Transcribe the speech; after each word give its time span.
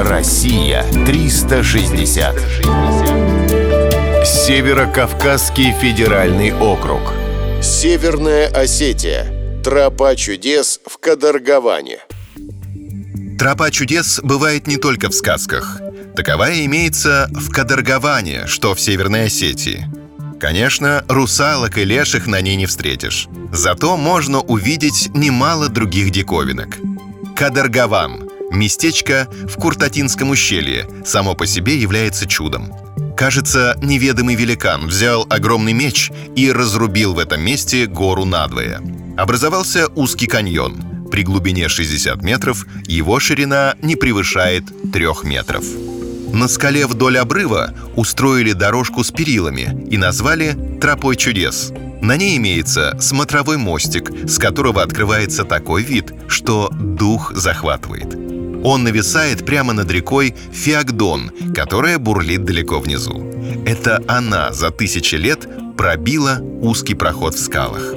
Россия 0.00 0.84
360. 1.06 2.36
Северо-Кавказский 4.24 5.72
федеральный 5.72 6.52
округ. 6.52 7.00
Северная 7.60 8.46
Осетия. 8.46 9.26
Тропа 9.64 10.14
чудес 10.14 10.78
в 10.86 10.98
Кадаргаване. 10.98 11.98
Тропа 13.40 13.72
чудес 13.72 14.20
бывает 14.22 14.68
не 14.68 14.76
только 14.76 15.08
в 15.08 15.14
сказках. 15.14 15.80
Таковая 16.14 16.64
имеется 16.66 17.28
в 17.32 17.50
Кадаргаване, 17.50 18.46
что 18.46 18.76
в 18.76 18.80
Северной 18.80 19.24
Осетии. 19.24 19.84
Конечно, 20.38 21.04
русалок 21.08 21.76
и 21.76 21.84
леших 21.84 22.28
на 22.28 22.40
ней 22.40 22.54
не 22.54 22.66
встретишь. 22.66 23.26
Зато 23.52 23.96
можно 23.96 24.40
увидеть 24.42 25.10
немало 25.12 25.68
других 25.68 26.12
диковинок. 26.12 26.76
Кадаргаван– 27.34 28.27
местечко 28.50 29.28
в 29.48 29.54
Куртатинском 29.54 30.30
ущелье, 30.30 30.88
само 31.04 31.34
по 31.34 31.46
себе 31.46 31.76
является 31.76 32.26
чудом. 32.26 32.72
Кажется, 33.16 33.76
неведомый 33.82 34.36
великан 34.36 34.86
взял 34.86 35.26
огромный 35.28 35.72
меч 35.72 36.12
и 36.36 36.52
разрубил 36.52 37.14
в 37.14 37.18
этом 37.18 37.42
месте 37.42 37.86
гору 37.86 38.24
надвое. 38.24 38.80
Образовался 39.16 39.88
узкий 39.96 40.28
каньон. 40.28 41.08
При 41.10 41.24
глубине 41.24 41.68
60 41.68 42.22
метров 42.22 42.64
его 42.86 43.18
ширина 43.18 43.74
не 43.82 43.96
превышает 43.96 44.64
3 44.92 45.06
метров. 45.24 45.64
На 46.32 46.46
скале 46.46 46.86
вдоль 46.86 47.18
обрыва 47.18 47.74
устроили 47.96 48.52
дорожку 48.52 49.02
с 49.02 49.10
перилами 49.10 49.86
и 49.90 49.96
назвали 49.96 50.56
«Тропой 50.80 51.16
чудес». 51.16 51.72
На 52.00 52.16
ней 52.16 52.36
имеется 52.36 52.96
смотровой 53.00 53.56
мостик, 53.56 54.12
с 54.28 54.38
которого 54.38 54.82
открывается 54.82 55.44
такой 55.44 55.82
вид, 55.82 56.12
что 56.28 56.70
дух 56.72 57.32
захватывает. 57.34 58.27
Он 58.64 58.84
нависает 58.84 59.46
прямо 59.46 59.72
над 59.72 59.90
рекой 59.90 60.34
Феогдон, 60.52 61.30
которая 61.54 61.98
бурлит 61.98 62.44
далеко 62.44 62.80
внизу. 62.80 63.24
Это 63.66 64.02
она 64.08 64.52
за 64.52 64.70
тысячи 64.70 65.14
лет 65.14 65.48
пробила 65.76 66.38
узкий 66.60 66.94
проход 66.94 67.34
в 67.34 67.40
скалах. 67.40 67.94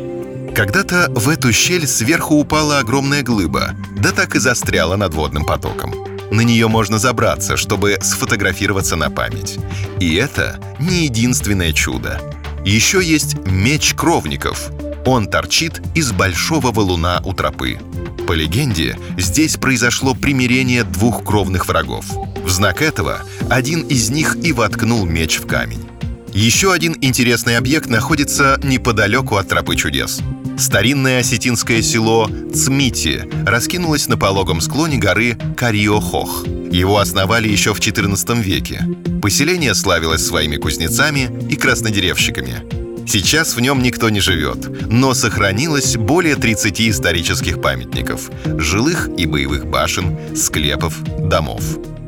Когда-то 0.56 1.08
в 1.16 1.30
эту 1.30 1.52
щель 1.54 1.88
сверху 1.88 2.36
упала 2.36 2.80
огромная 2.80 3.24
глыба, 3.24 3.74
да 3.98 4.12
так 4.12 4.36
и 4.36 4.40
застряла 4.40 4.98
над 4.98 5.14
водным 5.14 5.46
потоком. 5.46 5.94
На 6.30 6.42
нее 6.42 6.68
можно 6.68 6.98
забраться, 6.98 7.58
чтобы 7.58 7.98
сфотографироваться 8.02 8.96
на 8.96 9.10
память. 9.10 9.58
И 10.00 10.16
это 10.16 10.60
не 10.80 11.06
единственное 11.06 11.74
чудо. 11.74 12.22
Еще 12.66 13.04
есть 13.04 13.36
меч 13.48 13.94
кровников. 13.96 14.72
Он 15.06 15.28
торчит 15.28 15.82
из 15.96 16.12
большого 16.12 16.72
валуна 16.72 17.22
у 17.26 17.34
тропы. 17.34 17.80
По 18.28 18.34
легенде, 18.34 18.98
здесь 19.18 19.58
произошло 19.58 20.14
примирение 20.14 20.84
двух 20.84 21.24
кровных 21.24 21.68
врагов. 21.68 22.06
В 22.44 22.50
знак 22.50 22.82
этого 22.82 23.22
один 23.50 23.82
из 23.82 24.10
них 24.10 24.38
и 24.44 24.54
воткнул 24.54 25.06
меч 25.06 25.38
в 25.38 25.48
камень. 25.48 25.86
Еще 26.34 26.72
один 26.72 26.96
интересный 27.02 27.58
объект 27.58 27.90
находится 27.90 28.60
неподалеку 28.64 29.36
от 29.36 29.50
тропы 29.50 29.76
чудес. 29.76 30.22
Старинное 30.58 31.20
осетинское 31.20 31.82
село 31.82 32.30
Цмити 32.54 33.28
раскинулось 33.46 34.08
на 34.08 34.18
пологом 34.18 34.62
склоне 34.62 34.98
горы 34.98 35.38
Кариохох. 35.58 36.46
Его 36.72 37.00
основали 37.00 37.50
еще 37.50 37.74
в 37.74 37.80
XIV 37.80 38.42
веке. 38.42 38.86
Поселение 39.22 39.76
славилось 39.76 40.26
своими 40.26 40.56
кузнецами 40.56 41.30
и 41.50 41.56
краснодеревщиками. 41.56 42.81
Сейчас 43.08 43.56
в 43.56 43.60
нем 43.60 43.82
никто 43.82 44.10
не 44.10 44.20
живет, 44.20 44.90
но 44.90 45.14
сохранилось 45.14 45.98
более 45.98 46.36
30 46.36 46.82
исторических 46.82 47.62
памятников– 47.62 48.30
жилых 48.46 49.10
и 49.18 49.26
боевых 49.26 49.66
башен, 49.66 50.18
склепов, 50.36 51.02
домов. 51.20 51.64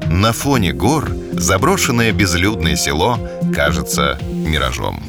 На 0.08 0.32
фоне 0.32 0.74
гор 0.74 1.10
заброшенное 1.32 2.12
безлюдное 2.12 2.76
село 2.76 3.18
кажется 3.54 4.20
миражом. 4.22 5.04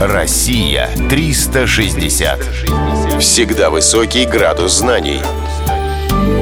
Россия 0.00 0.88
360. 1.10 2.40
Всегда 3.20 3.70
высокий 3.70 4.26
градус 4.26 4.78
знаний. 4.78 5.20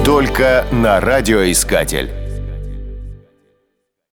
Только 0.04 0.64
на 0.72 1.00
радиоискатель. 1.00 2.19